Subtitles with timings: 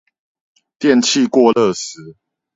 [0.79, 2.15] 電器過熱時